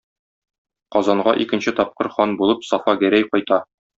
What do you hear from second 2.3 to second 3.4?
булып Сафа Гәрәй